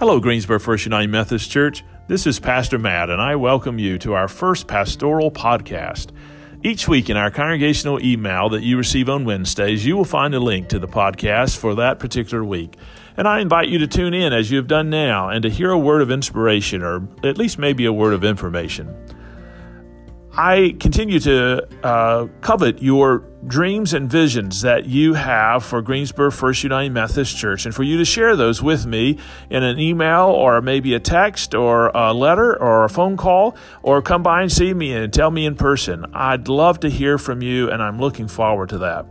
[0.00, 1.84] Hello, Greensboro First United Methodist Church.
[2.08, 6.12] This is Pastor Matt, and I welcome you to our first pastoral podcast.
[6.64, 10.40] Each week in our congregational email that you receive on Wednesdays, you will find a
[10.40, 12.78] link to the podcast for that particular week.
[13.18, 15.70] And I invite you to tune in as you have done now and to hear
[15.70, 18.96] a word of inspiration or at least maybe a word of information.
[20.36, 26.62] I continue to uh, covet your dreams and visions that you have for Greensboro First
[26.62, 30.60] United Methodist Church and for you to share those with me in an email or
[30.60, 34.72] maybe a text or a letter or a phone call or come by and see
[34.72, 36.06] me and tell me in person.
[36.14, 39.06] I'd love to hear from you and I'm looking forward to that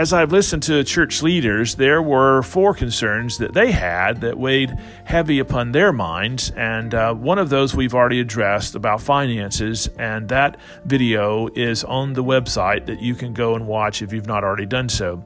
[0.00, 4.72] as I've listened to church leaders, there were four concerns that they had that weighed
[5.04, 6.50] heavy upon their minds.
[6.56, 9.90] And uh, one of those we've already addressed about finances.
[9.98, 14.26] And that video is on the website that you can go and watch if you've
[14.26, 15.22] not already done so.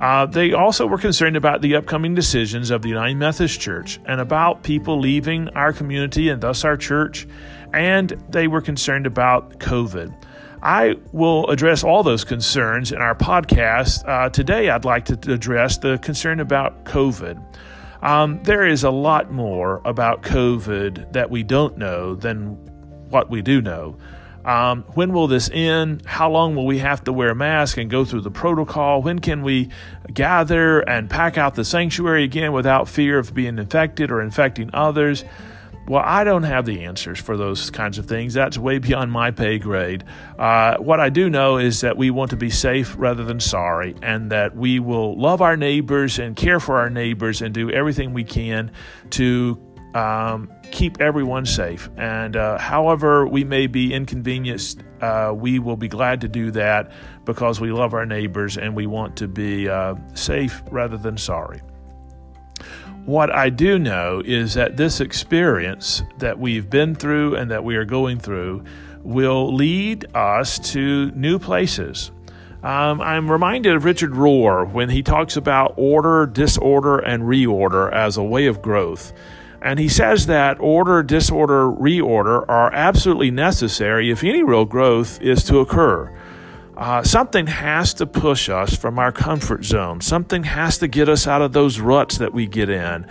[0.00, 4.18] Uh, they also were concerned about the upcoming decisions of the United Methodist Church and
[4.18, 7.28] about people leaving our community and thus our church.
[7.74, 10.14] And they were concerned about COVID.
[10.66, 14.02] I will address all those concerns in our podcast.
[14.04, 17.40] Uh, today, I'd like to address the concern about COVID.
[18.02, 22.56] Um, there is a lot more about COVID that we don't know than
[23.10, 23.96] what we do know.
[24.44, 26.04] Um, when will this end?
[26.04, 29.02] How long will we have to wear a mask and go through the protocol?
[29.02, 29.68] When can we
[30.12, 35.24] gather and pack out the sanctuary again without fear of being infected or infecting others?
[35.88, 38.34] Well, I don't have the answers for those kinds of things.
[38.34, 40.02] That's way beyond my pay grade.
[40.36, 43.94] Uh, what I do know is that we want to be safe rather than sorry,
[44.02, 48.14] and that we will love our neighbors and care for our neighbors and do everything
[48.14, 48.72] we can
[49.10, 49.62] to
[49.94, 51.88] um, keep everyone safe.
[51.96, 56.90] And uh, however we may be inconvenienced, uh, we will be glad to do that
[57.24, 61.60] because we love our neighbors and we want to be uh, safe rather than sorry.
[63.06, 67.76] What I do know is that this experience that we've been through and that we
[67.76, 68.64] are going through
[69.04, 72.10] will lead us to new places.
[72.64, 78.16] Um, I'm reminded of Richard Rohr when he talks about order, disorder, and reorder as
[78.16, 79.12] a way of growth.
[79.62, 85.44] And he says that order, disorder, reorder are absolutely necessary if any real growth is
[85.44, 86.12] to occur.
[86.76, 90.00] Uh, something has to push us from our comfort zone.
[90.02, 93.06] Something has to get us out of those ruts that we get in.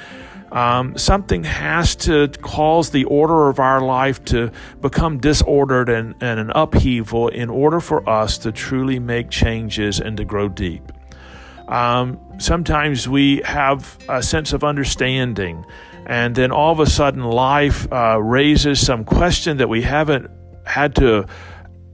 [0.51, 6.39] Um, something has to cause the order of our life to become disordered and, and
[6.39, 10.91] an upheaval in order for us to truly make changes and to grow deep.
[11.67, 15.65] Um, sometimes we have a sense of understanding,
[16.05, 20.29] and then all of a sudden life uh, raises some question that we haven't
[20.65, 21.25] had to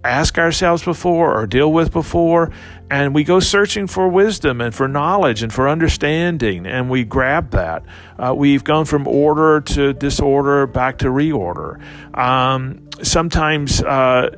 [0.03, 2.51] ask ourselves before or deal with before.
[2.89, 7.51] And we go searching for wisdom and for knowledge and for understanding, and we grab
[7.51, 7.83] that.
[8.19, 11.79] Uh, we've gone from order to disorder back to reorder.
[12.17, 14.35] Um, sometimes, uh,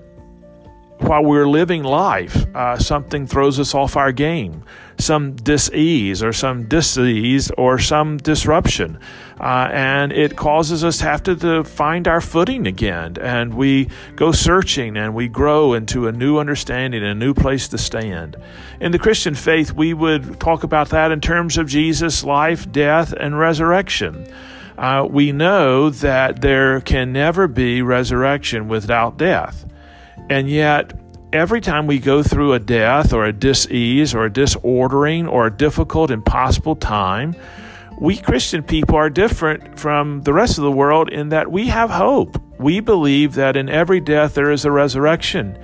[1.00, 4.64] while we're living life, uh, something throws us off our game.
[5.04, 9.00] Some disease or some disease or some disruption.
[9.40, 13.18] Uh, and it causes us to have to, to find our footing again.
[13.20, 17.78] And we go searching and we grow into a new understanding, a new place to
[17.78, 18.38] stand.
[18.80, 23.12] In the Christian faith, we would talk about that in terms of Jesus' life, death,
[23.12, 24.26] and resurrection.
[24.78, 29.66] Uh, we know that there can never be resurrection without death.
[30.30, 30.94] And yet,
[31.34, 35.52] every time we go through a death or a disease or a disordering or a
[35.52, 37.36] difficult, impossible time,
[38.00, 41.90] we Christian people are different from the rest of the world in that we have
[41.90, 42.40] hope.
[42.60, 45.58] We believe that in every death there is a resurrection.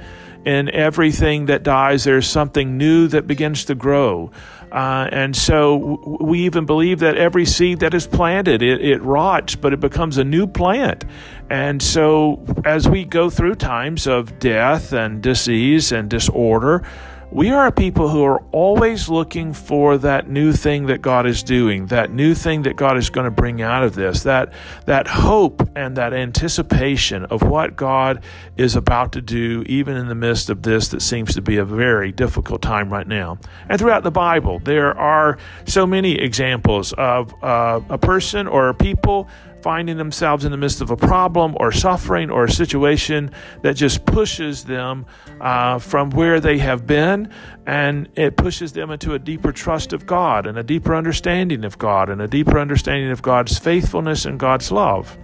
[0.45, 4.31] In everything that dies, there's something new that begins to grow.
[4.72, 9.55] Uh, and so we even believe that every seed that is planted, it, it rots,
[9.55, 11.05] but it becomes a new plant.
[11.50, 16.88] And so as we go through times of death and disease and disorder,
[17.31, 21.44] we are a people who are always looking for that new thing that God is
[21.44, 24.51] doing, that new thing that God is going to bring out of this, that,
[24.86, 28.24] that hope and that anticipation of what God
[28.57, 31.65] is about to do, even in the midst of this that seems to be a
[31.65, 33.38] very difficult time right now.
[33.69, 39.30] And throughout the Bible, there are so many examples of uh, a person or people
[39.61, 44.06] finding themselves in the midst of a problem or suffering or a situation that just
[44.06, 45.06] pushes them
[45.41, 47.31] uh, from where they have been
[47.65, 51.77] and it pushes them into a deeper trust of God and a deeper understanding of
[51.77, 55.17] God and a deeper understanding of God's faithfulness and God's love.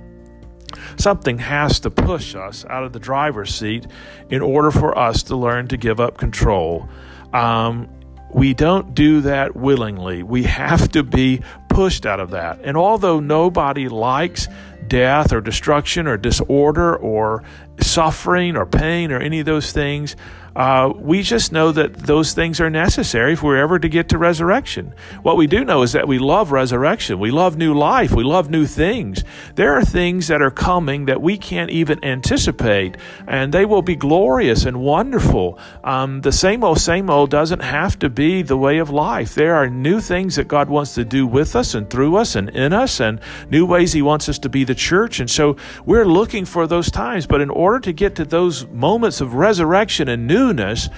[0.97, 3.87] Something has to push us out of the driver's seat
[4.29, 6.87] in order for us to learn to give up control.
[7.33, 7.89] Um,
[8.33, 10.21] we don't do that willingly.
[10.21, 11.41] We have to be
[11.75, 12.57] pushed out of that.
[12.63, 14.47] And although nobody likes
[14.87, 17.43] death or destruction or disorder or
[17.81, 20.15] suffering or pain or any of those things,
[20.55, 24.17] uh, we just know that those things are necessary if we're ever to get to
[24.17, 24.93] resurrection.
[25.21, 27.19] What we do know is that we love resurrection.
[27.19, 28.11] We love new life.
[28.11, 29.25] We love new things.
[29.55, 32.95] There are things that are coming that we can't even anticipate,
[33.27, 35.59] and they will be glorious and wonderful.
[35.83, 39.35] Um, the same old, same old doesn't have to be the way of life.
[39.35, 42.47] There are new things that God wants to do with us and through us and
[42.51, 43.19] in us, and
[43.49, 45.19] new ways He wants us to be the church.
[45.19, 47.27] And so we're looking for those times.
[47.27, 50.89] But in order to get to those moments of resurrection and newness,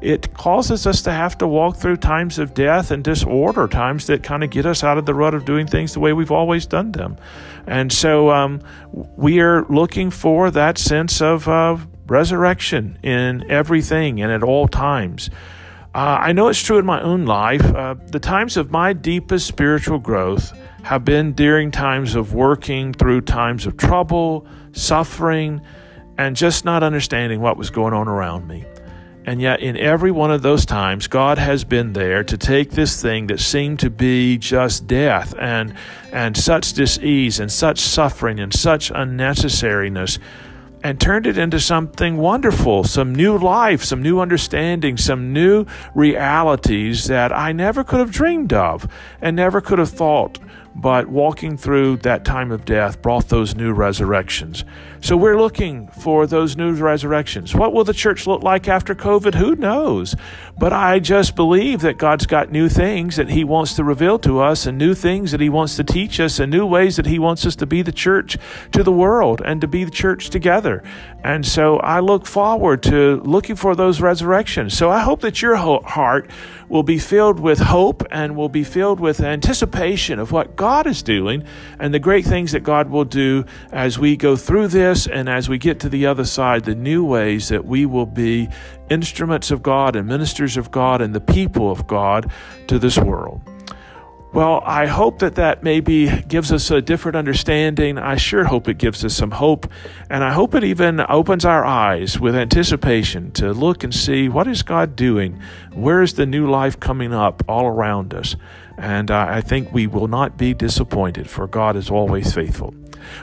[0.00, 4.22] it causes us to have to walk through times of death and disorder, times that
[4.22, 6.66] kind of get us out of the rut of doing things the way we've always
[6.66, 7.16] done them.
[7.66, 8.60] And so um,
[8.92, 15.30] we are looking for that sense of uh, resurrection in everything and at all times.
[15.94, 17.64] Uh, I know it's true in my own life.
[17.64, 20.52] Uh, the times of my deepest spiritual growth
[20.82, 25.62] have been during times of working through times of trouble, suffering,
[26.18, 28.64] and just not understanding what was going on around me.
[29.26, 33.02] And yet, in every one of those times, God has been there to take this
[33.02, 35.74] thing that seemed to be just death and,
[36.12, 40.20] and such disease and such suffering and such unnecessariness
[40.84, 45.66] and turned it into something wonderful, some new life, some new understanding, some new
[45.96, 48.86] realities that I never could have dreamed of
[49.20, 50.38] and never could have thought
[50.78, 54.62] but walking through that time of death brought those new resurrections.
[55.00, 57.54] So we're looking for those new resurrections.
[57.54, 59.34] What will the church look like after COVID?
[59.36, 60.14] Who knows?
[60.58, 64.40] But I just believe that God's got new things that He wants to reveal to
[64.40, 67.18] us, and new things that He wants to teach us, and new ways that He
[67.18, 68.36] wants us to be the church
[68.72, 70.82] to the world and to be the church together.
[71.24, 74.76] And so I look forward to looking for those resurrections.
[74.76, 76.30] So I hope that your heart
[76.68, 80.88] will be filled with hope and will be filled with anticipation of what God God
[80.88, 81.44] is doing
[81.78, 85.48] and the great things that God will do as we go through this and as
[85.48, 88.48] we get to the other side, the new ways that we will be
[88.90, 92.32] instruments of God and ministers of God and the people of God
[92.66, 93.42] to this world.
[94.32, 97.96] Well, I hope that that maybe gives us a different understanding.
[97.96, 99.70] I sure hope it gives us some hope.
[100.10, 104.48] And I hope it even opens our eyes with anticipation to look and see what
[104.48, 105.40] is God doing?
[105.72, 108.34] Where is the new life coming up all around us?
[108.78, 112.74] And uh, I think we will not be disappointed, for God is always faithful.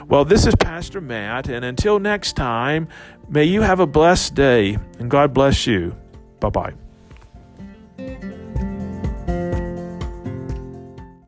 [0.08, 2.88] Well, this is Pastor Matt, and until next time,
[3.28, 5.94] may you have a blessed day, and God bless you.
[6.40, 6.83] Bye bye.